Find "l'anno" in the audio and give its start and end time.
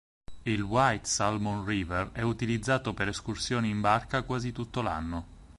4.81-5.25